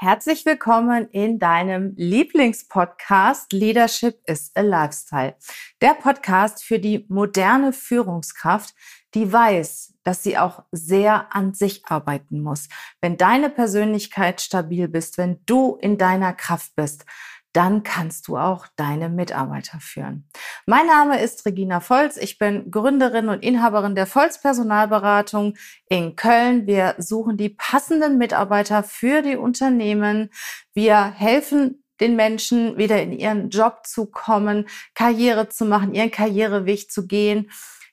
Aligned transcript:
Herzlich 0.00 0.46
willkommen 0.46 1.08
in 1.10 1.40
deinem 1.40 1.92
Lieblingspodcast 1.96 3.52
Leadership 3.52 4.20
is 4.26 4.52
a 4.54 4.60
Lifestyle. 4.60 5.34
Der 5.80 5.94
Podcast 5.94 6.62
für 6.62 6.78
die 6.78 7.04
moderne 7.08 7.72
Führungskraft, 7.72 8.76
die 9.14 9.32
weiß, 9.32 9.94
dass 10.04 10.22
sie 10.22 10.38
auch 10.38 10.62
sehr 10.70 11.34
an 11.34 11.52
sich 11.52 11.84
arbeiten 11.86 12.42
muss. 12.42 12.68
Wenn 13.00 13.16
deine 13.16 13.50
Persönlichkeit 13.50 14.40
stabil 14.40 14.86
bist, 14.86 15.18
wenn 15.18 15.40
du 15.46 15.74
in 15.80 15.98
deiner 15.98 16.32
Kraft 16.32 16.76
bist, 16.76 17.04
dann 17.52 17.82
kannst 17.82 18.28
du 18.28 18.36
auch 18.36 18.66
deine 18.76 19.08
Mitarbeiter 19.08 19.80
führen. 19.80 20.28
Mein 20.66 20.86
Name 20.86 21.20
ist 21.20 21.44
Regina 21.46 21.80
Volz. 21.80 22.16
Ich 22.16 22.38
bin 22.38 22.70
Gründerin 22.70 23.28
und 23.28 23.42
Inhaberin 23.42 23.94
der 23.94 24.06
Volz 24.06 24.40
Personalberatung 24.40 25.54
in 25.88 26.14
Köln. 26.14 26.66
Wir 26.66 26.94
suchen 26.98 27.36
die 27.36 27.48
passenden 27.48 28.18
Mitarbeiter 28.18 28.82
für 28.82 29.22
die 29.22 29.36
Unternehmen. 29.36 30.30
Wir 30.74 31.04
helfen 31.04 31.82
den 32.00 32.16
Menschen 32.16 32.76
wieder 32.76 33.02
in 33.02 33.12
ihren 33.12 33.50
Job 33.50 33.86
zu 33.86 34.06
kommen, 34.06 34.68
Karriere 34.94 35.48
zu 35.48 35.64
machen, 35.64 35.94
ihren 35.94 36.10
Karriereweg 36.10 36.90
zu 36.90 37.06
gehen. 37.06 37.50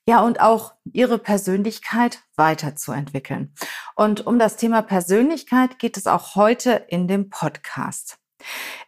Ja, 0.08 0.22
und 0.22 0.40
auch 0.40 0.76
ihre 0.94 1.18
Persönlichkeit 1.18 2.20
weiterzuentwickeln. 2.36 3.56
Und 3.96 4.28
um 4.28 4.38
das 4.38 4.56
Thema 4.56 4.84
Persönlichkeit 4.84 5.80
geht 5.80 5.98
es 5.98 6.06
auch 6.06 6.36
heute 6.36 6.86
in 6.90 7.08
dem 7.08 7.32
Podcast. 7.32 8.20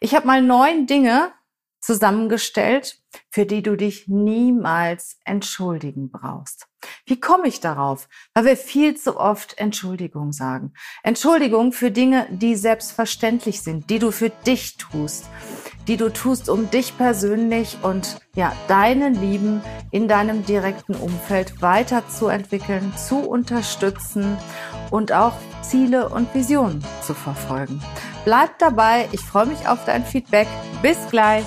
Ich 0.00 0.14
habe 0.14 0.26
mal 0.26 0.42
neun 0.42 0.86
Dinge 0.86 1.32
zusammengestellt, 1.80 2.98
für 3.30 3.46
die 3.46 3.62
du 3.62 3.76
dich 3.76 4.08
niemals 4.08 5.18
entschuldigen 5.24 6.10
brauchst. 6.10 6.66
Wie 7.06 7.20
komme 7.20 7.48
ich 7.48 7.60
darauf? 7.60 8.08
Weil 8.34 8.44
wir 8.44 8.56
viel 8.56 8.96
zu 8.96 9.18
oft 9.18 9.56
Entschuldigung 9.58 10.32
sagen. 10.32 10.74
Entschuldigung 11.02 11.72
für 11.72 11.90
Dinge, 11.90 12.26
die 12.30 12.56
selbstverständlich 12.56 13.62
sind, 13.62 13.90
die 13.90 13.98
du 13.98 14.10
für 14.10 14.30
dich 14.30 14.76
tust, 14.76 15.26
die 15.86 15.96
du 15.96 16.12
tust, 16.12 16.48
um 16.48 16.70
dich 16.70 16.96
persönlich 16.98 17.78
und 17.82 18.20
ja, 18.34 18.52
deinen 18.68 19.14
Lieben 19.14 19.62
in 19.90 20.08
deinem 20.08 20.44
direkten 20.44 20.94
Umfeld 20.94 21.62
weiterzuentwickeln, 21.62 22.92
zu 22.96 23.20
unterstützen 23.20 24.36
und 24.90 25.12
auch 25.12 25.34
Ziele 25.62 26.08
und 26.08 26.32
Visionen 26.34 26.84
zu 27.02 27.14
verfolgen. 27.14 27.80
Bleib 28.24 28.58
dabei, 28.58 29.08
ich 29.12 29.20
freue 29.20 29.46
mich 29.46 29.68
auf 29.68 29.84
dein 29.84 30.04
Feedback. 30.04 30.48
Bis 30.82 30.98
gleich. 31.10 31.44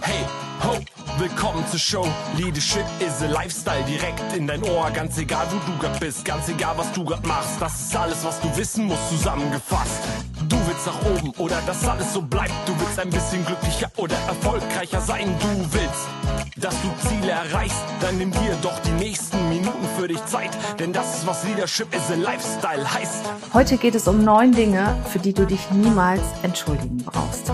Hey, 0.00 0.24
ho, 0.64 0.78
willkommen 1.18 1.64
zur 1.70 1.78
Show. 1.78 2.06
Leadership 2.36 2.84
is 3.00 3.22
a 3.22 3.26
Lifestyle 3.26 3.82
direkt 3.84 4.36
in 4.36 4.46
dein 4.46 4.62
Ohr. 4.64 4.90
Ganz 4.90 5.18
egal, 5.18 5.46
wo 5.50 5.58
du 5.70 5.78
grad 5.78 5.98
bist, 6.00 6.24
ganz 6.24 6.48
egal, 6.48 6.74
was 6.76 6.90
du 6.92 7.04
grad 7.04 7.26
machst. 7.26 7.60
Das 7.60 7.80
ist 7.80 7.96
alles, 7.96 8.24
was 8.24 8.40
du 8.40 8.56
wissen 8.56 8.86
musst, 8.86 9.08
zusammengefasst. 9.10 10.02
Du 10.48 10.56
willst 10.66 10.86
nach 10.86 11.00
oben 11.04 11.30
oder 11.38 11.60
dass 11.66 11.86
alles 11.86 12.12
so 12.12 12.22
bleibt. 12.22 12.52
Du 12.66 12.78
willst 12.80 12.98
ein 12.98 13.10
bisschen 13.10 13.44
glücklicher 13.44 13.90
oder 13.96 14.16
erfolgreicher 14.26 15.00
sein. 15.00 15.34
Du 15.40 15.66
willst 15.72 16.08
dass 16.56 16.74
du 16.82 17.08
Ziele 17.08 17.32
erreichst, 17.32 17.82
dann 18.00 18.18
nimm 18.18 18.30
dir 18.30 18.56
doch 18.60 18.78
die 18.80 18.90
nächsten 18.92 19.48
Minuten 19.48 19.86
für 19.98 20.08
dich 20.08 20.24
Zeit, 20.26 20.50
denn 20.78 20.92
das 20.92 21.18
ist 21.18 21.26
was 21.26 21.44
Leadership 21.44 21.94
is 21.94 22.10
a 22.10 22.14
Lifestyle 22.14 22.92
heißt. 22.92 23.24
Heute 23.54 23.76
geht 23.78 23.94
es 23.94 24.06
um 24.06 24.22
neun 24.24 24.52
Dinge, 24.52 24.96
für 25.10 25.18
die 25.18 25.32
du 25.32 25.46
dich 25.46 25.70
niemals 25.70 26.22
entschuldigen 26.42 26.98
brauchst. 26.98 27.52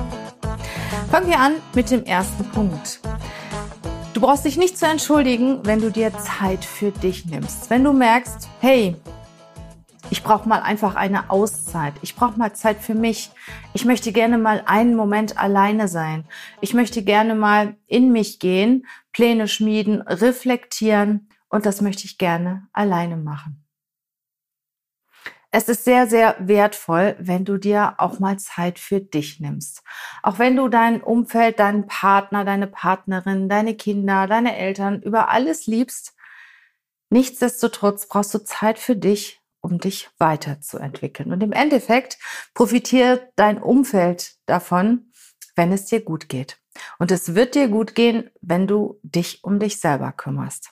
Fangen 1.10 1.28
wir 1.28 1.38
an 1.38 1.54
mit 1.74 1.90
dem 1.90 2.04
ersten 2.04 2.44
Punkt. 2.50 3.00
Du 4.14 4.20
brauchst 4.20 4.44
dich 4.44 4.56
nicht 4.56 4.76
zu 4.76 4.86
entschuldigen, 4.86 5.60
wenn 5.62 5.80
du 5.80 5.90
dir 5.90 6.12
Zeit 6.18 6.64
für 6.64 6.90
dich 6.90 7.26
nimmst. 7.26 7.70
Wenn 7.70 7.84
du 7.84 7.92
merkst, 7.92 8.48
hey, 8.60 8.96
ich 10.10 10.22
brauche 10.22 10.48
mal 10.48 10.60
einfach 10.60 10.94
eine 10.94 11.30
Auszeit. 11.30 11.94
Ich 12.02 12.16
brauche 12.16 12.38
mal 12.38 12.54
Zeit 12.54 12.78
für 12.78 12.94
mich. 12.94 13.30
Ich 13.74 13.84
möchte 13.84 14.12
gerne 14.12 14.38
mal 14.38 14.62
einen 14.66 14.94
Moment 14.94 15.38
alleine 15.38 15.88
sein. 15.88 16.24
Ich 16.60 16.72
möchte 16.72 17.02
gerne 17.02 17.34
mal 17.34 17.76
in 17.86 18.12
mich 18.12 18.38
gehen, 18.38 18.86
Pläne 19.12 19.48
schmieden, 19.48 20.00
reflektieren 20.02 21.28
und 21.48 21.66
das 21.66 21.80
möchte 21.80 22.04
ich 22.04 22.18
gerne 22.18 22.68
alleine 22.72 23.16
machen. 23.16 23.64
Es 25.50 25.68
ist 25.68 25.84
sehr, 25.84 26.06
sehr 26.06 26.36
wertvoll, 26.40 27.16
wenn 27.18 27.46
du 27.46 27.56
dir 27.56 27.94
auch 27.98 28.18
mal 28.18 28.38
Zeit 28.38 28.78
für 28.78 29.00
dich 29.00 29.40
nimmst. 29.40 29.82
Auch 30.22 30.38
wenn 30.38 30.56
du 30.56 30.68
dein 30.68 31.02
Umfeld, 31.02 31.58
deinen 31.58 31.86
Partner, 31.86 32.44
deine 32.44 32.66
Partnerin, 32.66 33.48
deine 33.48 33.74
Kinder, 33.74 34.26
deine 34.26 34.56
Eltern 34.56 35.00
über 35.00 35.30
alles 35.30 35.66
liebst, 35.66 36.14
nichtsdestotrotz 37.08 38.08
brauchst 38.08 38.34
du 38.34 38.44
Zeit 38.44 38.78
für 38.78 38.94
dich 38.94 39.40
um 39.68 39.78
dich 39.78 40.10
weiterzuentwickeln. 40.18 41.32
Und 41.32 41.42
im 41.42 41.52
Endeffekt 41.52 42.18
profitiert 42.54 43.28
dein 43.36 43.62
Umfeld 43.62 44.36
davon, 44.46 45.12
wenn 45.56 45.72
es 45.72 45.86
dir 45.86 46.00
gut 46.00 46.28
geht. 46.28 46.58
Und 46.98 47.10
es 47.10 47.34
wird 47.34 47.54
dir 47.54 47.68
gut 47.68 47.94
gehen, 47.94 48.30
wenn 48.40 48.66
du 48.66 48.98
dich 49.02 49.44
um 49.44 49.58
dich 49.58 49.80
selber 49.80 50.12
kümmerst. 50.12 50.70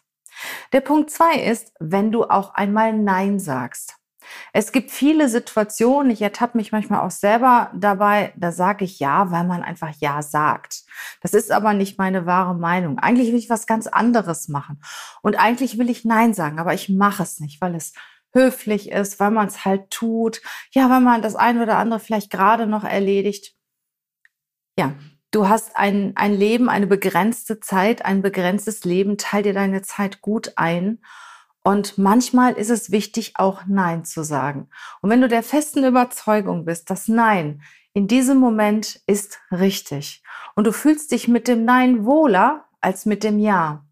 Der 0.72 0.80
Punkt 0.80 1.10
zwei 1.10 1.34
ist, 1.34 1.72
wenn 1.80 2.12
du 2.12 2.24
auch 2.24 2.54
einmal 2.54 2.92
Nein 2.92 3.38
sagst. 3.38 3.96
Es 4.52 4.72
gibt 4.72 4.90
viele 4.90 5.28
Situationen, 5.28 6.10
ich 6.10 6.20
ertappe 6.20 6.58
mich 6.58 6.72
manchmal 6.72 7.00
auch 7.00 7.12
selber 7.12 7.70
dabei, 7.74 8.32
da 8.36 8.50
sage 8.50 8.84
ich 8.84 8.98
Ja, 8.98 9.30
weil 9.30 9.44
man 9.44 9.62
einfach 9.62 9.92
Ja 9.98 10.20
sagt. 10.20 10.82
Das 11.20 11.32
ist 11.32 11.52
aber 11.52 11.74
nicht 11.74 11.96
meine 11.98 12.26
wahre 12.26 12.54
Meinung. 12.54 12.98
Eigentlich 12.98 13.28
will 13.28 13.38
ich 13.38 13.50
was 13.50 13.68
ganz 13.68 13.86
anderes 13.86 14.48
machen. 14.48 14.80
Und 15.22 15.36
eigentlich 15.36 15.78
will 15.78 15.90
ich 15.90 16.04
Nein 16.04 16.34
sagen, 16.34 16.58
aber 16.58 16.74
ich 16.74 16.88
mache 16.88 17.22
es 17.22 17.38
nicht, 17.38 17.60
weil 17.60 17.76
es 17.76 17.92
höflich 18.36 18.92
ist, 18.92 19.18
weil 19.18 19.30
man 19.30 19.48
es 19.48 19.64
halt 19.64 19.90
tut, 19.90 20.42
ja, 20.70 20.88
weil 20.90 21.00
man 21.00 21.22
das 21.22 21.34
eine 21.34 21.62
oder 21.62 21.78
andere 21.78 21.98
vielleicht 21.98 22.30
gerade 22.30 22.66
noch 22.66 22.84
erledigt. 22.84 23.54
Ja, 24.78 24.94
du 25.30 25.48
hast 25.48 25.76
ein, 25.76 26.12
ein 26.16 26.34
Leben, 26.34 26.68
eine 26.68 26.86
begrenzte 26.86 27.58
Zeit, 27.60 28.04
ein 28.04 28.22
begrenztes 28.22 28.84
Leben, 28.84 29.16
teil 29.16 29.42
dir 29.42 29.54
deine 29.54 29.82
Zeit 29.82 30.20
gut 30.20 30.52
ein. 30.56 31.00
Und 31.64 31.98
manchmal 31.98 32.52
ist 32.52 32.70
es 32.70 32.92
wichtig, 32.92 33.32
auch 33.36 33.62
Nein 33.66 34.04
zu 34.04 34.22
sagen. 34.22 34.68
Und 35.00 35.10
wenn 35.10 35.22
du 35.22 35.28
der 35.28 35.42
festen 35.42 35.82
Überzeugung 35.82 36.64
bist, 36.64 36.90
dass 36.90 37.08
Nein 37.08 37.62
in 37.92 38.06
diesem 38.06 38.36
Moment 38.36 39.00
ist 39.06 39.40
richtig 39.50 40.22
und 40.54 40.66
du 40.66 40.72
fühlst 40.72 41.10
dich 41.10 41.26
mit 41.26 41.48
dem 41.48 41.64
Nein 41.64 42.04
wohler 42.04 42.66
als 42.80 43.06
mit 43.06 43.24
dem 43.24 43.38
Ja, 43.38 43.86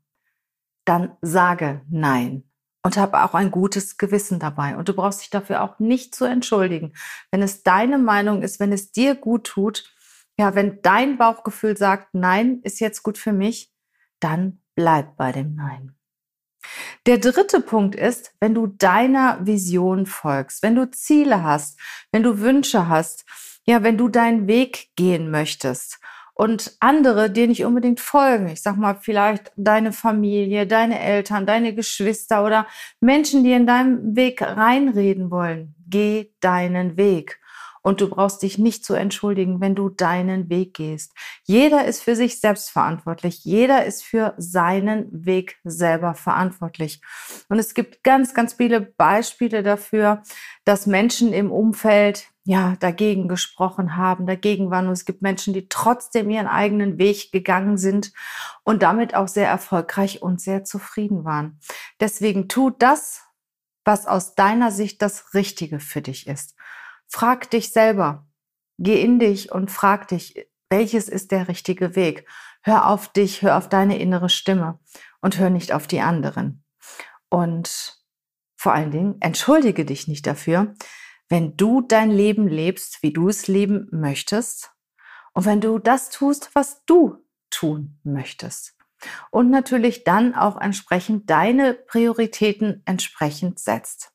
dann 0.84 1.16
sage 1.22 1.80
Nein 1.88 2.44
und 2.84 2.98
habe 2.98 3.24
auch 3.24 3.34
ein 3.34 3.50
gutes 3.50 3.96
Gewissen 3.96 4.38
dabei. 4.38 4.76
Und 4.76 4.88
du 4.88 4.94
brauchst 4.94 5.22
dich 5.22 5.30
dafür 5.30 5.62
auch 5.62 5.78
nicht 5.78 6.14
zu 6.14 6.26
entschuldigen. 6.26 6.92
Wenn 7.30 7.42
es 7.42 7.62
deine 7.62 7.98
Meinung 7.98 8.42
ist, 8.42 8.60
wenn 8.60 8.72
es 8.72 8.92
dir 8.92 9.14
gut 9.14 9.44
tut, 9.44 9.90
ja, 10.38 10.54
wenn 10.54 10.82
dein 10.82 11.16
Bauchgefühl 11.16 11.76
sagt, 11.76 12.14
nein, 12.14 12.60
ist 12.62 12.80
jetzt 12.80 13.02
gut 13.02 13.16
für 13.16 13.32
mich, 13.32 13.72
dann 14.20 14.60
bleib 14.74 15.16
bei 15.16 15.32
dem 15.32 15.54
Nein. 15.54 15.94
Der 17.06 17.18
dritte 17.18 17.60
Punkt 17.60 17.94
ist, 17.94 18.34
wenn 18.40 18.54
du 18.54 18.66
deiner 18.66 19.46
Vision 19.46 20.06
folgst, 20.06 20.62
wenn 20.62 20.74
du 20.74 20.90
Ziele 20.90 21.42
hast, 21.42 21.78
wenn 22.12 22.22
du 22.22 22.40
Wünsche 22.40 22.88
hast, 22.88 23.24
ja, 23.64 23.82
wenn 23.82 23.96
du 23.96 24.08
deinen 24.08 24.46
Weg 24.46 24.90
gehen 24.96 25.30
möchtest 25.30 26.00
und 26.34 26.76
andere 26.80 27.30
dir 27.30 27.46
nicht 27.46 27.64
unbedingt 27.64 28.00
folgen. 28.00 28.48
Ich 28.48 28.62
sag 28.62 28.76
mal, 28.76 28.96
vielleicht 29.00 29.52
deine 29.56 29.92
Familie, 29.92 30.66
deine 30.66 30.98
Eltern, 30.98 31.46
deine 31.46 31.74
Geschwister 31.74 32.44
oder 32.44 32.66
Menschen, 33.00 33.44
die 33.44 33.52
in 33.52 33.66
deinem 33.66 34.16
Weg 34.16 34.42
reinreden 34.42 35.30
wollen. 35.30 35.74
Geh 35.88 36.32
deinen 36.40 36.96
Weg. 36.96 37.40
Und 37.86 38.00
du 38.00 38.08
brauchst 38.08 38.42
dich 38.42 38.56
nicht 38.56 38.82
zu 38.82 38.94
entschuldigen, 38.94 39.60
wenn 39.60 39.74
du 39.74 39.90
deinen 39.90 40.48
Weg 40.48 40.72
gehst. 40.72 41.12
Jeder 41.44 41.84
ist 41.84 42.02
für 42.02 42.16
sich 42.16 42.40
selbst 42.40 42.70
verantwortlich. 42.70 43.44
Jeder 43.44 43.84
ist 43.84 44.02
für 44.02 44.32
seinen 44.38 45.26
Weg 45.26 45.58
selber 45.64 46.14
verantwortlich. 46.14 47.02
Und 47.50 47.58
es 47.58 47.74
gibt 47.74 48.02
ganz, 48.02 48.32
ganz 48.32 48.54
viele 48.54 48.80
Beispiele 48.80 49.62
dafür, 49.62 50.22
dass 50.64 50.86
Menschen 50.86 51.34
im 51.34 51.52
Umfeld 51.52 52.28
ja, 52.44 52.76
dagegen 52.76 53.26
gesprochen 53.26 53.96
haben, 53.96 54.26
dagegen 54.26 54.70
waren. 54.70 54.86
Und 54.86 54.92
es 54.92 55.06
gibt 55.06 55.22
Menschen, 55.22 55.54
die 55.54 55.68
trotzdem 55.68 56.28
ihren 56.28 56.46
eigenen 56.46 56.98
Weg 56.98 57.32
gegangen 57.32 57.78
sind 57.78 58.12
und 58.64 58.82
damit 58.82 59.14
auch 59.14 59.28
sehr 59.28 59.48
erfolgreich 59.48 60.20
und 60.22 60.40
sehr 60.40 60.64
zufrieden 60.64 61.24
waren. 61.24 61.58
Deswegen 62.00 62.48
tu 62.48 62.70
das, 62.70 63.22
was 63.84 64.06
aus 64.06 64.34
deiner 64.34 64.70
Sicht 64.70 65.00
das 65.00 65.34
Richtige 65.34 65.80
für 65.80 66.02
dich 66.02 66.26
ist. 66.26 66.54
Frag 67.08 67.50
dich 67.50 67.72
selber. 67.72 68.26
Geh 68.78 69.00
in 69.00 69.18
dich 69.18 69.52
und 69.52 69.70
frag 69.70 70.08
dich, 70.08 70.48
welches 70.68 71.08
ist 71.08 71.30
der 71.30 71.48
richtige 71.48 71.96
Weg? 71.96 72.28
Hör 72.62 72.88
auf 72.88 73.08
dich, 73.08 73.42
hör 73.42 73.56
auf 73.56 73.68
deine 73.68 73.98
innere 73.98 74.28
Stimme 74.28 74.80
und 75.20 75.38
hör 75.38 75.48
nicht 75.48 75.72
auf 75.72 75.86
die 75.86 76.00
anderen. 76.00 76.64
Und 77.28 78.02
vor 78.56 78.72
allen 78.72 78.90
Dingen 78.90 79.16
entschuldige 79.20 79.84
dich 79.84 80.08
nicht 80.08 80.26
dafür, 80.26 80.74
wenn 81.28 81.56
du 81.56 81.80
dein 81.80 82.10
Leben 82.10 82.48
lebst, 82.48 83.02
wie 83.02 83.12
du 83.12 83.28
es 83.28 83.48
leben 83.48 83.88
möchtest 83.90 84.72
und 85.32 85.46
wenn 85.46 85.60
du 85.60 85.78
das 85.78 86.10
tust, 86.10 86.50
was 86.54 86.84
du 86.86 87.24
tun 87.50 87.98
möchtest. 88.04 88.76
Und 89.30 89.50
natürlich 89.50 90.04
dann 90.04 90.34
auch 90.34 90.60
entsprechend 90.60 91.28
deine 91.28 91.74
Prioritäten 91.74 92.82
entsprechend 92.86 93.58
setzt. 93.58 94.12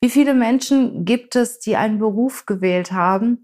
Wie 0.00 0.10
viele 0.10 0.34
Menschen 0.34 1.04
gibt 1.04 1.36
es, 1.36 1.58
die 1.58 1.76
einen 1.76 1.98
Beruf 1.98 2.46
gewählt 2.46 2.92
haben, 2.92 3.42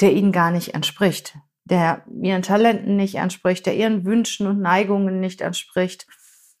der 0.00 0.12
ihnen 0.12 0.32
gar 0.32 0.50
nicht 0.50 0.74
entspricht, 0.74 1.36
der 1.64 2.04
ihren 2.20 2.42
Talenten 2.42 2.96
nicht 2.96 3.16
entspricht, 3.16 3.66
der 3.66 3.76
ihren 3.76 4.04
Wünschen 4.04 4.46
und 4.46 4.60
Neigungen 4.60 5.20
nicht 5.20 5.40
entspricht. 5.40 6.06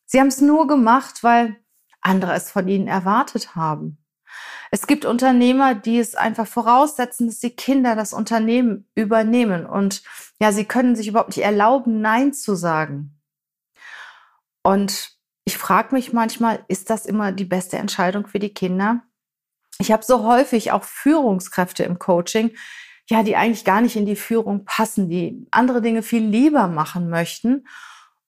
Sie 0.06 0.18
haben 0.18 0.28
es 0.28 0.40
nur 0.40 0.66
gemacht, 0.66 1.22
weil 1.22 1.56
andere 2.00 2.34
es 2.34 2.50
von 2.50 2.68
ihnen 2.68 2.88
erwartet 2.88 3.54
haben. 3.54 4.01
Es 4.74 4.86
gibt 4.86 5.04
Unternehmer, 5.04 5.74
die 5.74 5.98
es 5.98 6.14
einfach 6.14 6.46
voraussetzen, 6.46 7.26
dass 7.26 7.40
die 7.40 7.54
Kinder 7.54 7.94
das 7.94 8.14
Unternehmen 8.14 8.88
übernehmen 8.94 9.66
und 9.66 10.02
ja, 10.40 10.50
sie 10.50 10.64
können 10.64 10.96
sich 10.96 11.08
überhaupt 11.08 11.36
nicht 11.36 11.44
erlauben, 11.44 12.00
Nein 12.00 12.32
zu 12.32 12.54
sagen. 12.54 13.20
Und 14.62 15.12
ich 15.44 15.58
frage 15.58 15.94
mich 15.94 16.14
manchmal, 16.14 16.64
ist 16.68 16.88
das 16.88 17.04
immer 17.04 17.32
die 17.32 17.44
beste 17.44 17.76
Entscheidung 17.76 18.26
für 18.26 18.38
die 18.38 18.54
Kinder? 18.54 19.02
Ich 19.78 19.92
habe 19.92 20.04
so 20.04 20.24
häufig 20.24 20.72
auch 20.72 20.84
Führungskräfte 20.84 21.82
im 21.84 21.98
Coaching, 21.98 22.52
ja, 23.10 23.22
die 23.22 23.36
eigentlich 23.36 23.64
gar 23.64 23.82
nicht 23.82 23.96
in 23.96 24.06
die 24.06 24.16
Führung 24.16 24.64
passen, 24.64 25.10
die 25.10 25.46
andere 25.50 25.82
Dinge 25.82 26.02
viel 26.02 26.24
lieber 26.24 26.66
machen 26.68 27.10
möchten. 27.10 27.66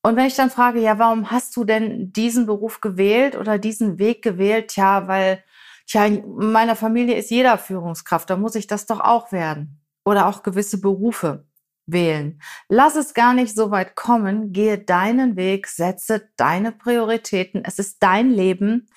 Und 0.03 0.17
wenn 0.17 0.27
ich 0.27 0.35
dann 0.35 0.51
frage, 0.51 0.81
ja, 0.81 0.99
warum 0.99 1.31
hast 1.31 1.57
du 1.57 1.65
denn 1.65 2.13
diesen 2.13 2.45
Beruf 2.45 2.83
gewählt 2.83 3.35
oder 3.35 3.59
diesen 3.59 3.99
Weg 3.99 4.21
gewählt? 4.21 4.77
Ja, 4.77 5.09
weil, 5.09 5.43
tja, 5.87 6.07
in 6.07 6.53
meiner 6.53 6.77
Familie 6.77 7.17
ist 7.17 7.31
jeder 7.31 7.59
Führungskraft, 7.59 8.31
da 8.31 8.37
muss 8.37 8.55
ich 8.55 8.67
das 8.67 8.87
doch 8.87 9.01
auch 9.01 9.33
werden. 9.33 9.81
Oder 10.05 10.27
auch 10.27 10.43
gewisse 10.43 10.81
Berufe 10.81 11.47
wählen. 11.87 12.41
Lass 12.69 12.97
es 12.97 13.15
gar 13.15 13.33
nicht 13.33 13.55
so 13.55 13.71
weit 13.71 13.97
kommen, 13.97 14.53
gehe 14.53 14.79
deinen 14.79 15.37
Weg, 15.37 15.67
setze 15.67 16.29
deine 16.37 16.73
Prioritäten. 16.73 17.65
Es 17.65 17.79
ist 17.79 18.03
dein 18.03 18.31
Leben. 18.31 18.89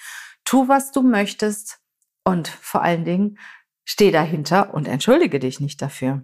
Tu, 0.44 0.68
was 0.68 0.92
du 0.92 1.02
möchtest 1.02 1.80
und 2.24 2.48
vor 2.48 2.82
allen 2.82 3.06
Dingen 3.06 3.38
Steh 3.90 4.12
dahinter 4.12 4.74
und 4.74 4.86
entschuldige 4.86 5.40
dich 5.40 5.62
nicht 5.62 5.82
dafür. 5.82 6.22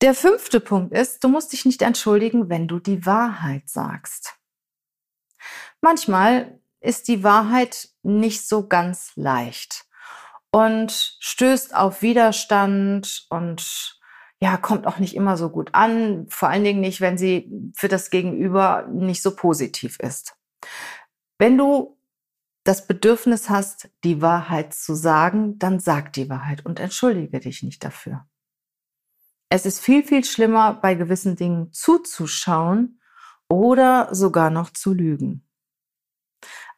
Der 0.00 0.12
fünfte 0.12 0.58
Punkt 0.58 0.92
ist, 0.92 1.22
du 1.22 1.28
musst 1.28 1.52
dich 1.52 1.64
nicht 1.64 1.82
entschuldigen, 1.82 2.48
wenn 2.48 2.66
du 2.66 2.80
die 2.80 3.06
Wahrheit 3.06 3.68
sagst. 3.68 4.34
Manchmal 5.80 6.59
ist 6.80 7.08
die 7.08 7.22
Wahrheit 7.22 7.90
nicht 8.02 8.48
so 8.48 8.66
ganz 8.66 9.12
leicht 9.16 9.86
und 10.50 11.16
stößt 11.20 11.74
auf 11.74 12.02
Widerstand 12.02 13.26
und 13.30 13.98
ja, 14.42 14.56
kommt 14.56 14.86
auch 14.86 14.98
nicht 14.98 15.14
immer 15.14 15.36
so 15.36 15.50
gut 15.50 15.70
an, 15.74 16.26
vor 16.30 16.48
allen 16.48 16.64
Dingen 16.64 16.80
nicht, 16.80 17.00
wenn 17.00 17.18
sie 17.18 17.52
für 17.74 17.88
das 17.88 18.10
Gegenüber 18.10 18.86
nicht 18.90 19.22
so 19.22 19.36
positiv 19.36 19.98
ist. 20.00 20.34
Wenn 21.38 21.58
du 21.58 21.98
das 22.64 22.86
Bedürfnis 22.86 23.50
hast, 23.50 23.90
die 24.04 24.22
Wahrheit 24.22 24.74
zu 24.74 24.94
sagen, 24.94 25.58
dann 25.58 25.78
sag 25.78 26.12
die 26.14 26.28
Wahrheit 26.28 26.64
und 26.64 26.80
entschuldige 26.80 27.40
dich 27.40 27.62
nicht 27.62 27.84
dafür. 27.84 28.26
Es 29.50 29.66
ist 29.66 29.80
viel, 29.80 30.04
viel 30.04 30.24
schlimmer, 30.24 30.74
bei 30.74 30.94
gewissen 30.94 31.36
Dingen 31.36 31.72
zuzuschauen 31.72 33.00
oder 33.48 34.14
sogar 34.14 34.50
noch 34.50 34.70
zu 34.70 34.94
lügen. 34.94 35.49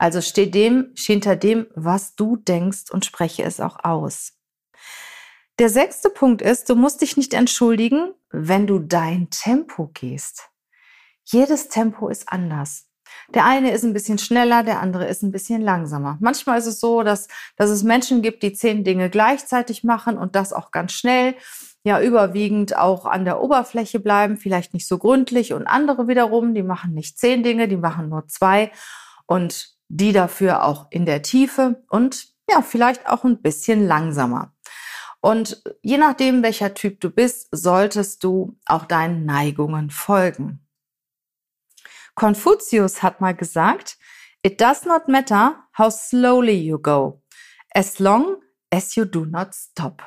Also 0.03 0.21
steh 0.21 0.47
dem, 0.47 0.93
hinter 0.97 1.37
dem, 1.37 1.69
was 1.77 2.17
du 2.17 2.35
denkst 2.35 2.91
und 2.91 3.05
spreche 3.05 3.45
es 3.45 3.61
auch 3.61 3.85
aus. 3.85 4.33
Der 5.61 5.69
sechste 5.69 6.11
Punkt 6.11 6.43
ist, 6.43 6.69
du 6.69 6.75
musst 6.75 7.03
dich 7.03 7.17
nicht 7.17 7.33
entschuldigen, 7.35 8.13
wenn 8.33 8.67
du 8.67 8.81
dein 8.81 9.31
Tempo 9.31 9.93
gehst. 9.95 10.49
Jedes 11.23 11.69
Tempo 11.69 12.09
ist 12.09 12.29
anders. 12.29 12.89
Der 13.33 13.45
eine 13.45 13.71
ist 13.71 13.85
ein 13.85 13.93
bisschen 13.93 14.19
schneller, 14.19 14.65
der 14.65 14.81
andere 14.81 15.07
ist 15.07 15.23
ein 15.23 15.31
bisschen 15.31 15.63
langsamer. 15.63 16.19
Manchmal 16.21 16.59
ist 16.59 16.67
es 16.67 16.81
so, 16.81 17.05
dass, 17.05 17.29
dass 17.55 17.71
es 17.71 17.85
Menschen 17.85 18.23
gibt, 18.23 18.43
die 18.43 18.55
zehn 18.55 18.83
Dinge 18.83 19.09
gleichzeitig 19.09 19.85
machen 19.85 20.19
und 20.19 20.35
das 20.35 20.53
auch 20.53 20.73
ganz 20.73 20.91
schnell, 20.91 21.37
ja 21.85 22.01
überwiegend 22.01 22.77
auch 22.77 23.07
an 23.07 23.25
der 23.25 23.41
Oberfläche 23.41 24.01
bleiben, 24.01 24.37
vielleicht 24.37 24.75
nicht 24.75 24.89
so 24.89 24.99
gründlich 24.99 25.53
und 25.53 25.69
andere 25.69 26.09
wiederum, 26.09 26.55
die 26.55 26.65
machen 26.65 26.93
nicht 26.93 27.21
zehn 27.21 27.45
Dinge, 27.45 27.69
die 27.69 27.77
machen 27.77 28.09
nur 28.09 28.27
zwei 28.27 28.73
und 29.27 29.73
die 29.93 30.13
dafür 30.13 30.65
auch 30.65 30.87
in 30.91 31.05
der 31.05 31.21
Tiefe 31.21 31.85
und 31.91 32.29
ja, 32.49 32.63
vielleicht 32.63 33.07
auch 33.07 33.25
ein 33.25 33.43
bisschen 33.43 33.87
langsamer. 33.87 34.55
Und 35.21 35.63
je 35.83 35.99
nachdem, 35.99 36.43
welcher 36.43 36.75
Typ 36.75 37.01
du 37.01 37.11
bist, 37.11 37.49
solltest 37.53 38.25
du 38.25 38.59
auch 38.67 38.87
deinen 38.87 39.27
Neigungen 39.27 39.91
folgen. 39.91 40.67
Konfuzius 42.15 43.03
hat 43.03 43.21
mal 43.21 43.35
gesagt, 43.35 43.99
It 44.43 44.61
does 44.61 44.85
not 44.85 45.09
matter 45.09 45.69
how 45.79 45.93
slowly 45.93 46.59
you 46.59 46.79
go, 46.79 47.23
as 47.75 48.01
long 48.01 48.43
as 48.73 48.97
you 48.97 49.05
do 49.05 49.25
not 49.25 49.55
stop. 49.55 50.03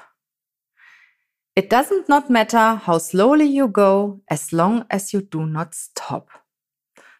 It 1.56 1.72
doesn't 1.72 2.10
not 2.10 2.30
matter 2.30 2.81
how 2.86 3.00
slowly 3.00 3.46
you 3.46 3.70
go, 3.70 4.22
as 4.28 4.52
long 4.52 4.84
as 4.90 5.14
you 5.14 5.22
do 5.22 5.46
not 5.46 5.74
stop. 5.74 6.44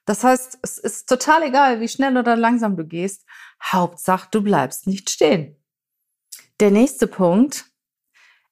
Das 0.06 0.24
heißt, 0.24 0.60
es 0.62 0.78
ist 0.78 1.10
total 1.10 1.44
egal, 1.44 1.81
wie 1.81 1.88
schnell 1.88 2.18
oder 2.18 2.36
langsam 2.36 2.78
du 2.78 2.86
gehst. 2.86 3.25
Hauptsache, 3.62 4.30
du 4.31 4.42
bleibst 4.42 4.88
nicht 4.88 5.10
stehen. 5.10 5.57
Der 6.60 6.72
nächste 6.72 7.07
Punkt. 7.07 7.66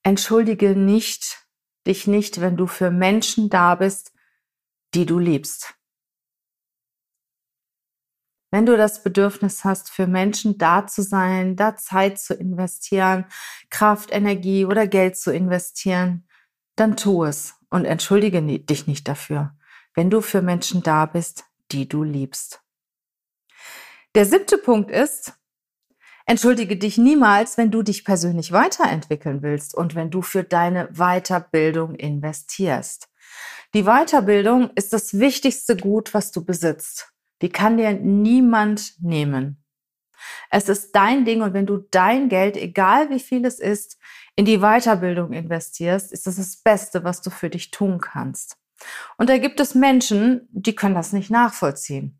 Entschuldige 0.02 0.76
nicht, 0.76 1.48
dich 1.88 2.08
nicht, 2.08 2.42
wenn 2.42 2.58
du 2.58 2.68
für 2.68 2.92
Menschen 2.92 3.50
da 3.50 3.76
bist, 3.76 4.12
die 4.94 5.06
du 5.06 5.18
liebst. 5.18 5.76
Wenn 8.52 8.66
du 8.66 8.78
das 8.78 9.02
Bedürfnis 9.02 9.64
hast, 9.64 9.90
für 9.90 10.06
Menschen 10.06 10.58
da 10.58 10.86
zu 10.86 11.02
sein, 11.02 11.56
da 11.56 11.76
Zeit 11.76 12.20
zu 12.20 12.36
investieren, 12.36 13.26
Kraft, 13.70 14.12
Energie 14.12 14.66
oder 14.66 14.86
Geld 14.86 15.18
zu 15.18 15.32
investieren, 15.32 16.28
dann 16.76 16.98
tu 16.98 17.24
es 17.24 17.56
und 17.70 17.86
entschuldige 17.86 18.42
dich 18.42 18.86
nicht 18.86 19.08
dafür, 19.08 19.56
wenn 19.96 20.10
du 20.10 20.22
für 20.22 20.42
Menschen 20.42 20.84
da 20.84 21.06
bist, 21.06 21.46
die 21.72 21.88
du 21.88 22.04
liebst. 22.04 22.62
Der 24.16 24.26
siebte 24.26 24.58
Punkt 24.58 24.92
ist, 24.92 25.34
entschuldige 26.26 26.78
dich 26.78 26.98
niemals, 26.98 27.58
wenn 27.58 27.72
du 27.72 27.82
dich 27.82 28.06
persönlich 28.06 28.52
weiterentwickeln 28.52 29.42
willst 29.42 29.74
und 29.74 29.96
wenn 29.96 30.12
du 30.12 30.22
für 30.22 30.44
deine 30.44 30.88
Weiterbildung 30.94 31.96
investierst. 31.96 33.10
Die 33.74 33.84
Weiterbildung 33.84 34.70
ist 34.76 34.94
das 34.94 35.18
wichtigste 35.18 35.76
Gut, 35.76 36.14
was 36.14 36.32
du 36.32 36.46
besitzt. 36.46 37.12
Die 37.42 37.50
kann 37.50 37.78
dir 37.78 37.92
niemand 37.94 38.94
nehmen. 39.02 39.64
Es 40.50 40.70
ist 40.70 40.96
dein 40.96 41.26
Ding 41.26 41.42
und 41.42 41.54
wenn 41.54 41.66
du 41.66 41.78
dein 41.92 42.30
Geld, 42.30 42.56
egal 42.56 43.10
wie 43.10 43.20
viel 43.20 43.46
es 43.46 43.60
ist, 43.60 43.98
in 44.36 44.46
die 44.46 44.60
Weiterbildung 44.60 45.34
investierst, 45.34 46.12
ist 46.12 46.28
das 46.28 46.38
das 46.38 46.58
Beste, 46.58 47.04
was 47.04 47.22
du 47.22 47.30
für 47.30 47.50
dich 47.50 47.72
tun 47.72 48.00
kannst. 48.00 48.58
Und 49.18 49.30
da 49.30 49.38
gibt 49.38 49.60
es 49.60 49.76
Menschen, 49.76 50.48
die 50.52 50.76
können 50.76 50.96
das 50.96 51.14
nicht 51.14 51.30
nachvollziehen 51.30 52.20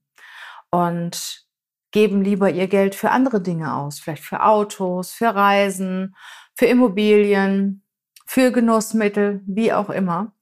und 0.70 1.46
geben 1.92 2.24
lieber 2.24 2.50
ihr 2.50 2.68
Geld 2.68 2.96
für 2.96 3.12
andere 3.12 3.42
Dinge 3.42 3.76
aus, 3.76 4.00
vielleicht 4.00 4.24
für 4.24 4.44
Autos, 4.44 5.12
für 5.12 5.36
Reisen, 5.36 6.16
für 6.56 6.66
Immobilien, 6.66 7.84
für 8.26 8.52
Genussmittel, 8.52 9.42
wie 9.46 9.74
auch 9.74 9.90
immer. 9.90 10.34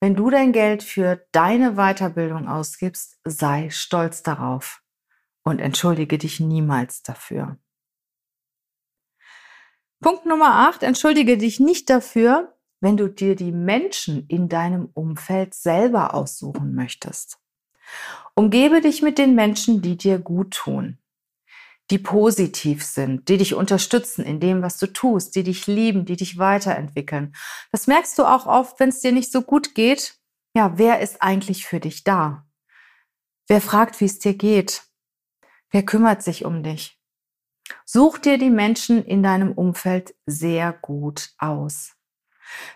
Wenn 0.00 0.14
du 0.14 0.30
dein 0.30 0.52
Geld 0.52 0.82
für 0.82 1.26
deine 1.32 1.74
Weiterbildung 1.74 2.48
ausgibst, 2.48 3.18
sei 3.24 3.70
stolz 3.70 4.22
darauf 4.22 4.82
und 5.44 5.60
entschuldige 5.60 6.18
dich 6.18 6.40
niemals 6.40 7.02
dafür. 7.02 7.58
Punkt 10.00 10.26
Nummer 10.26 10.68
8. 10.68 10.84
Entschuldige 10.84 11.38
dich 11.38 11.58
nicht 11.58 11.90
dafür, 11.90 12.56
wenn 12.80 12.96
du 12.96 13.08
dir 13.08 13.36
die 13.36 13.52
Menschen 13.52 14.26
in 14.28 14.48
deinem 14.48 14.88
Umfeld 14.94 15.54
selber 15.54 16.14
aussuchen 16.14 16.74
möchtest. 16.74 17.38
Umgebe 18.34 18.80
dich 18.80 19.02
mit 19.02 19.18
den 19.18 19.34
Menschen, 19.34 19.82
die 19.82 19.96
dir 19.96 20.18
gut 20.18 20.52
tun 20.52 20.98
die 21.90 21.98
positiv 21.98 22.84
sind, 22.84 23.28
die 23.28 23.38
dich 23.38 23.54
unterstützen 23.54 24.24
in 24.24 24.40
dem, 24.40 24.62
was 24.62 24.78
du 24.78 24.86
tust, 24.86 25.34
die 25.34 25.42
dich 25.42 25.66
lieben, 25.66 26.04
die 26.04 26.16
dich 26.16 26.38
weiterentwickeln. 26.38 27.34
Das 27.72 27.86
merkst 27.86 28.18
du 28.18 28.24
auch 28.24 28.46
oft, 28.46 28.78
wenn 28.78 28.90
es 28.90 29.00
dir 29.00 29.12
nicht 29.12 29.32
so 29.32 29.42
gut 29.42 29.74
geht. 29.74 30.18
Ja, 30.54 30.76
wer 30.76 31.00
ist 31.00 31.22
eigentlich 31.22 31.66
für 31.66 31.80
dich 31.80 32.04
da? 32.04 32.46
Wer 33.46 33.60
fragt, 33.60 34.00
wie 34.00 34.04
es 34.04 34.18
dir 34.18 34.34
geht? 34.34 34.82
Wer 35.70 35.82
kümmert 35.82 36.22
sich 36.22 36.44
um 36.44 36.62
dich? 36.62 37.00
Such 37.84 38.18
dir 38.18 38.38
die 38.38 38.50
Menschen 38.50 39.04
in 39.04 39.22
deinem 39.22 39.52
Umfeld 39.52 40.14
sehr 40.26 40.72
gut 40.72 41.30
aus. 41.38 41.97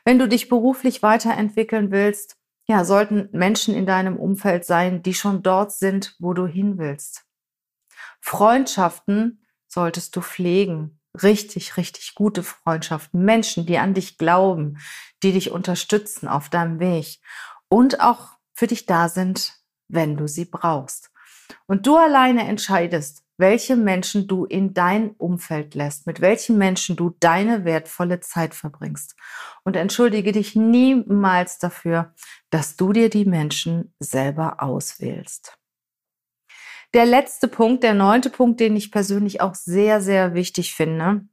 Wenn 0.04 0.18
du 0.18 0.28
dich 0.28 0.48
beruflich 0.48 1.02
weiterentwickeln 1.02 1.90
willst, 1.90 2.36
ja, 2.68 2.84
sollten 2.84 3.28
Menschen 3.32 3.74
in 3.74 3.86
deinem 3.86 4.16
Umfeld 4.16 4.64
sein, 4.64 5.02
die 5.02 5.14
schon 5.14 5.42
dort 5.42 5.72
sind, 5.72 6.14
wo 6.18 6.32
du 6.32 6.46
hin 6.46 6.78
willst. 6.78 7.24
Freundschaften 8.20 9.44
solltest 9.66 10.14
du 10.16 10.20
pflegen. 10.20 11.00
Richtig, 11.22 11.76
richtig 11.76 12.14
gute 12.14 12.42
Freundschaften. 12.42 13.24
Menschen, 13.24 13.66
die 13.66 13.78
an 13.78 13.94
dich 13.94 14.16
glauben, 14.16 14.78
die 15.22 15.32
dich 15.32 15.50
unterstützen 15.50 16.28
auf 16.28 16.48
deinem 16.48 16.78
Weg 16.78 17.18
und 17.68 18.00
auch 18.00 18.38
für 18.54 18.66
dich 18.66 18.86
da 18.86 19.08
sind, 19.08 19.54
wenn 19.88 20.16
du 20.16 20.26
sie 20.26 20.44
brauchst. 20.44 21.10
Und 21.66 21.86
du 21.86 21.96
alleine 21.96 22.46
entscheidest, 22.46 23.21
welche 23.38 23.76
Menschen 23.76 24.26
du 24.26 24.44
in 24.44 24.74
dein 24.74 25.10
Umfeld 25.10 25.74
lässt, 25.74 26.06
mit 26.06 26.20
welchen 26.20 26.58
Menschen 26.58 26.96
du 26.96 27.16
deine 27.20 27.64
wertvolle 27.64 28.20
Zeit 28.20 28.54
verbringst. 28.54 29.16
Und 29.64 29.76
entschuldige 29.76 30.32
dich 30.32 30.54
niemals 30.54 31.58
dafür, 31.58 32.14
dass 32.50 32.76
du 32.76 32.92
dir 32.92 33.10
die 33.10 33.24
Menschen 33.24 33.94
selber 33.98 34.62
auswählst. 34.62 35.58
Der 36.94 37.06
letzte 37.06 37.48
Punkt, 37.48 37.82
der 37.82 37.94
neunte 37.94 38.28
Punkt, 38.28 38.60
den 38.60 38.76
ich 38.76 38.90
persönlich 38.92 39.40
auch 39.40 39.54
sehr, 39.54 40.02
sehr 40.02 40.34
wichtig 40.34 40.74
finde. 40.74 41.26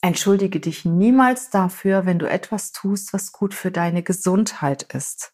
Entschuldige 0.00 0.60
dich 0.60 0.84
niemals 0.84 1.48
dafür, 1.48 2.04
wenn 2.04 2.18
du 2.18 2.28
etwas 2.28 2.72
tust, 2.72 3.12
was 3.14 3.32
gut 3.32 3.54
für 3.54 3.70
deine 3.70 4.02
Gesundheit 4.02 4.82
ist. 4.94 5.32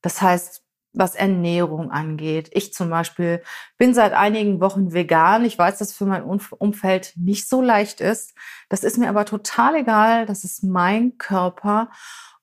Das 0.00 0.22
heißt, 0.22 0.63
was 0.94 1.14
Ernährung 1.14 1.90
angeht. 1.90 2.50
Ich 2.52 2.72
zum 2.72 2.88
Beispiel 2.88 3.42
bin 3.76 3.94
seit 3.94 4.12
einigen 4.12 4.60
Wochen 4.60 4.92
vegan. 4.92 5.44
Ich 5.44 5.58
weiß, 5.58 5.78
dass 5.78 5.92
für 5.92 6.06
mein 6.06 6.22
Umfeld 6.22 7.12
nicht 7.16 7.48
so 7.48 7.60
leicht 7.60 8.00
ist. 8.00 8.34
Das 8.68 8.84
ist 8.84 8.96
mir 8.96 9.08
aber 9.08 9.24
total 9.26 9.76
egal. 9.76 10.26
Das 10.26 10.44
ist 10.44 10.62
mein 10.62 11.18
Körper. 11.18 11.90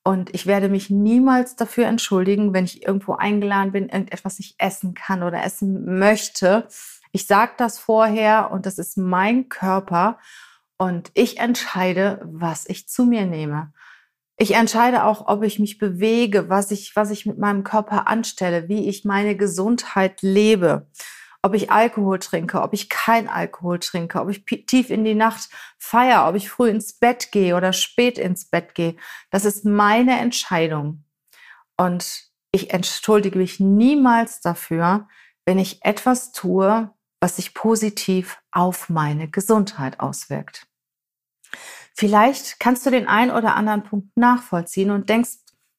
Und 0.04 0.34
ich 0.34 0.48
werde 0.48 0.68
mich 0.68 0.90
niemals 0.90 1.56
dafür 1.56 1.86
entschuldigen, 1.86 2.54
wenn 2.54 2.66
ich 2.66 2.86
irgendwo 2.86 3.14
eingeladen 3.14 3.72
bin, 3.72 3.90
irgendetwas 3.90 4.40
nicht 4.40 4.56
essen 4.58 4.94
kann 4.96 5.24
oder 5.24 5.44
essen 5.44 6.00
möchte. 6.00 6.68
Ich 7.12 7.28
sage 7.28 7.54
das 7.58 7.78
vorher 7.78 8.52
und 8.52 8.66
das 8.66 8.80
ist 8.80 8.98
mein 8.98 9.48
Körper. 9.48 10.18
Und 10.78 11.12
ich 11.14 11.40
entscheide, 11.40 12.20
was 12.24 12.68
ich 12.68 12.88
zu 12.90 13.06
mir 13.06 13.28
nehme. 13.28 13.72
Ich 14.38 14.56
entscheide 14.56 15.04
auch, 15.04 15.28
ob 15.28 15.44
ich 15.44 15.60
mich 15.60 15.78
bewege, 15.78 16.50
was 16.50 16.72
ich, 16.72 16.96
was 16.96 17.12
ich 17.12 17.26
mit 17.26 17.38
meinem 17.38 17.64
Körper 17.64 18.08
anstelle, 18.08 18.70
wie 18.70 18.88
ich 18.90 19.06
meine 19.06 19.36
Gesundheit 19.36 20.22
lebe, 20.22 20.88
ob 21.44 21.54
ich 21.54 21.72
Alkohol 21.72 22.20
trinke, 22.20 22.62
ob 22.62 22.74
ich 22.74 22.90
kein 22.90 23.28
Alkohol 23.28 23.80
trinke, 23.80 24.20
ob 24.22 24.30
ich 24.30 24.46
tief 24.46 24.90
in 24.90 25.04
die 25.04 25.16
Nacht 25.16 25.50
feiere, 25.78 26.28
ob 26.28 26.36
ich 26.36 26.50
früh 26.50 26.70
ins 26.70 26.94
Bett 26.94 27.32
gehe 27.32 27.56
oder 27.56 27.74
spät 27.74 28.18
ins 28.18 28.50
Bett 28.50 28.76
gehe. 28.76 28.96
Das 29.30 29.46
ist 29.46 29.66
meine 29.66 30.20
Entscheidung. 30.20 31.04
Und 31.78 32.30
ich 32.52 32.74
entschuldige 32.74 33.38
mich 33.38 33.60
niemals 33.60 34.42
dafür, 34.42 35.08
wenn 35.46 35.58
ich 35.58 35.84
etwas 35.84 36.32
tue, 36.32 36.92
was 37.20 37.38
sich 37.38 37.54
positiv 37.54 38.40
auf 38.52 38.90
meine 38.90 39.30
Gesundheit 39.30 40.00
auswirkt. 40.00 40.68
Vielleicht 41.96 42.60
kannst 42.60 42.86
du 42.86 42.90
den 42.90 43.08
einen 43.08 43.32
oder 43.32 43.56
anderen 43.56 43.84
Punkt 43.84 44.16
nachvollziehen 44.16 44.92
und 44.92 45.10
denkst, 45.10 45.38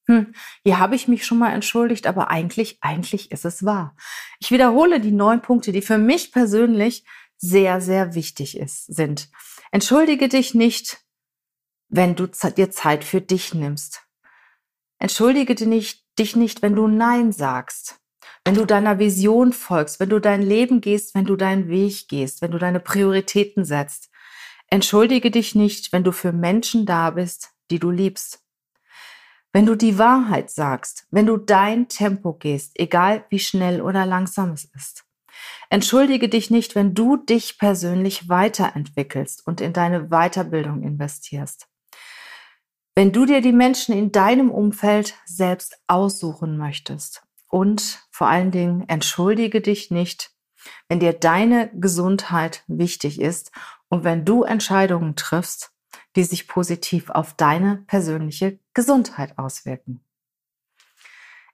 hm, 0.09 0.35
hier 0.65 0.79
habe 0.79 0.97
ich 0.97 1.09
mich 1.09 1.25
schon 1.25 1.39
mal 1.39 1.53
entschuldigt, 1.53 2.07
aber 2.07 2.29
eigentlich, 2.29 2.79
eigentlich 2.81 3.31
ist 3.31 3.45
es 3.45 3.65
wahr. 3.65 3.97
Ich 4.41 4.51
wiederhole 4.51 5.01
die 5.01 5.13
neun 5.13 5.43
Punkte, 5.43 5.73
die 5.73 5.83
für 5.83 5.99
mich 5.99 6.33
persönlich 6.33 7.05
sehr, 7.39 7.81
sehr 7.81 8.15
wichtig 8.15 8.57
ist, 8.57 8.87
sind. 8.87 9.29
Entschuldige 9.71 10.29
dich 10.29 10.55
nicht, 10.55 11.03
wenn 11.89 12.15
du 12.15 12.27
dir 12.27 12.71
Zeit 12.71 13.05
für 13.05 13.21
dich 13.21 13.55
nimmst. 13.55 14.03
Entschuldige 14.99 15.55
dich 15.55 15.67
nicht, 15.67 16.07
dich 16.19 16.37
nicht, 16.37 16.63
wenn 16.63 16.75
du 16.75 16.87
Nein 16.89 17.33
sagst. 17.33 17.99
Wenn 18.45 18.55
du 18.55 18.65
deiner 18.65 18.99
Vision 18.99 19.53
folgst, 19.53 20.01
wenn 20.01 20.09
du 20.09 20.21
dein 20.21 20.43
Leben 20.43 20.81
gehst, 20.81 21.15
wenn 21.15 21.25
du 21.25 21.37
deinen 21.37 21.69
Weg 21.69 22.09
gehst, 22.09 22.43
wenn 22.43 22.51
du 22.51 22.59
deine 22.59 22.81
Prioritäten 22.81 23.65
setzt. 23.65 24.11
Entschuldige 24.73 25.31
dich 25.31 25.55
nicht, 25.55 25.93
wenn 25.93 26.03
du 26.03 26.13
für 26.13 26.33
Menschen 26.33 26.87
da 26.87 27.11
bist, 27.11 27.51
die 27.71 27.79
du 27.79 27.91
liebst. 27.91 28.43
Wenn 29.53 29.67
du 29.67 29.75
die 29.75 29.99
Wahrheit 29.99 30.49
sagst, 30.51 31.07
wenn 31.11 31.27
du 31.27 31.37
dein 31.37 31.89
Tempo 31.89 32.33
gehst, 32.33 32.81
egal 32.81 33.27
wie 33.29 33.39
schnell 33.39 33.83
oder 33.83 34.07
langsam 34.07 34.53
es 34.53 34.65
ist. 34.75 35.05
Entschuldige 35.69 36.31
dich 36.31 36.51
nicht, 36.51 36.75
wenn 36.75 36.95
du 36.95 37.19
dich 37.19 37.59
persönlich 37.59 38.31
weiterentwickelst 38.31 39.47
und 39.47 39.61
in 39.61 39.75
deine 39.75 40.09
Weiterbildung 40.09 40.83
investierst. 40.83 41.69
Wenn 42.95 43.13
du 43.13 43.27
dir 43.27 43.43
die 43.43 43.53
Menschen 43.53 43.95
in 43.95 44.11
deinem 44.11 44.51
Umfeld 44.51 45.17
selbst 45.27 45.77
aussuchen 45.87 46.57
möchtest. 46.57 47.23
Und 47.51 48.09
vor 48.11 48.29
allen 48.29 48.51
Dingen 48.51 48.89
entschuldige 48.89 49.61
dich 49.61 49.91
nicht, 49.91 50.31
wenn 50.89 51.01
dir 51.01 51.13
deine 51.13 51.71
Gesundheit 51.75 52.65
wichtig 52.69 53.21
ist 53.21 53.53
und 53.93 54.05
wenn 54.05 54.25
du 54.25 54.43
Entscheidungen 54.43 55.17
triffst, 55.17 55.71
die 56.17 56.25
sich 56.25 56.49
positiv 56.49 57.11
auf 57.11 57.35
deine 57.35 57.85
persönliche 57.87 58.59
Gesundheit 58.73 59.37
auswirken. 59.37 60.03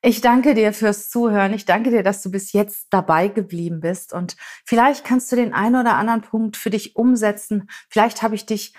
Ich 0.02 0.20
danke 0.20 0.54
dir 0.54 0.72
fürs 0.72 1.10
Zuhören. 1.10 1.52
Ich 1.52 1.64
danke 1.64 1.90
dir, 1.90 2.04
dass 2.04 2.22
du 2.22 2.30
bis 2.30 2.52
jetzt 2.52 2.86
dabei 2.90 3.26
geblieben 3.26 3.80
bist. 3.80 4.12
Und 4.12 4.36
vielleicht 4.64 5.04
kannst 5.04 5.32
du 5.32 5.34
den 5.36 5.52
einen 5.52 5.74
oder 5.74 5.96
anderen 5.96 6.20
Punkt 6.20 6.56
für 6.56 6.70
dich 6.70 6.94
umsetzen. 6.94 7.68
Vielleicht 7.88 8.22
habe 8.22 8.36
ich 8.36 8.46
dich 8.46 8.72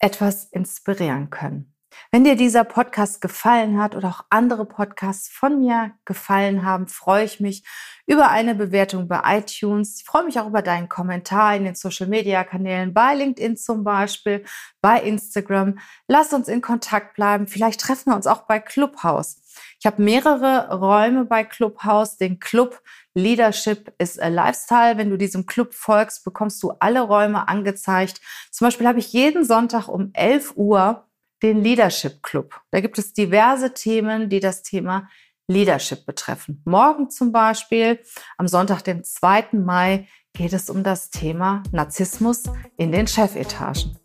etwas 0.00 0.44
inspirieren 0.44 1.30
können. 1.30 1.77
Wenn 2.10 2.24
dir 2.24 2.36
dieser 2.36 2.64
Podcast 2.64 3.20
gefallen 3.20 3.80
hat 3.80 3.94
oder 3.94 4.08
auch 4.08 4.24
andere 4.30 4.64
Podcasts 4.64 5.28
von 5.28 5.60
mir 5.60 5.92
gefallen 6.04 6.64
haben, 6.64 6.88
freue 6.88 7.24
ich 7.24 7.40
mich 7.40 7.64
über 8.06 8.30
eine 8.30 8.54
Bewertung 8.54 9.08
bei 9.08 9.20
iTunes. 9.38 10.00
Ich 10.00 10.06
freue 10.06 10.24
mich 10.24 10.40
auch 10.40 10.46
über 10.46 10.62
deinen 10.62 10.88
Kommentar 10.88 11.54
in 11.54 11.64
den 11.64 11.74
Social 11.74 12.06
Media 12.06 12.44
Kanälen, 12.44 12.94
bei 12.94 13.14
LinkedIn 13.14 13.56
zum 13.56 13.84
Beispiel, 13.84 14.44
bei 14.80 15.00
Instagram. 15.00 15.78
Lass 16.06 16.32
uns 16.32 16.48
in 16.48 16.62
Kontakt 16.62 17.14
bleiben. 17.14 17.46
Vielleicht 17.46 17.80
treffen 17.80 18.10
wir 18.10 18.16
uns 18.16 18.26
auch 18.26 18.46
bei 18.46 18.58
Clubhouse. 18.58 19.42
Ich 19.80 19.86
habe 19.86 20.02
mehrere 20.02 20.74
Räume 20.78 21.24
bei 21.24 21.44
Clubhouse. 21.44 22.16
Den 22.16 22.38
Club 22.38 22.80
Leadership 23.14 23.92
is 23.98 24.18
a 24.18 24.28
Lifestyle. 24.28 24.96
Wenn 24.96 25.10
du 25.10 25.18
diesem 25.18 25.46
Club 25.46 25.74
folgst, 25.74 26.24
bekommst 26.24 26.62
du 26.62 26.72
alle 26.78 27.00
Räume 27.02 27.48
angezeigt. 27.48 28.20
Zum 28.50 28.66
Beispiel 28.66 28.86
habe 28.86 28.98
ich 28.98 29.12
jeden 29.12 29.44
Sonntag 29.44 29.88
um 29.88 30.10
11 30.14 30.56
Uhr 30.56 31.07
den 31.42 31.62
Leadership 31.62 32.22
Club. 32.22 32.60
Da 32.70 32.80
gibt 32.80 32.98
es 32.98 33.12
diverse 33.12 33.74
Themen, 33.74 34.28
die 34.28 34.40
das 34.40 34.62
Thema 34.62 35.08
Leadership 35.48 36.04
betreffen. 36.04 36.62
Morgen 36.64 37.10
zum 37.10 37.32
Beispiel, 37.32 38.00
am 38.36 38.48
Sonntag, 38.48 38.82
den 38.82 39.02
2. 39.04 39.48
Mai, 39.52 40.06
geht 40.34 40.52
es 40.52 40.70
um 40.70 40.82
das 40.82 41.10
Thema 41.10 41.62
Narzissmus 41.72 42.44
in 42.76 42.92
den 42.92 43.06
Chefetagen. 43.06 43.98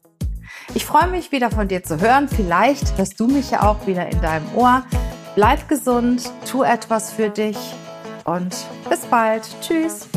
Ich 0.74 0.86
freue 0.86 1.08
mich 1.08 1.32
wieder 1.32 1.52
von 1.52 1.68
dir 1.68 1.84
zu 1.84 2.00
hören. 2.00 2.28
Vielleicht 2.28 2.98
hörst 2.98 3.20
du 3.20 3.28
mich 3.28 3.52
ja 3.52 3.70
auch 3.70 3.86
wieder 3.86 4.10
in 4.10 4.22
deinem 4.22 4.48
Ohr. 4.56 4.84
Bleib 5.36 5.68
gesund, 5.68 6.32
tu 6.50 6.63
etwas 6.63 7.12
für 7.12 7.30
dich 7.30 7.58
und 8.25 8.56
bis 8.90 9.02
bald. 9.06 9.44
Tschüss. 9.62 10.08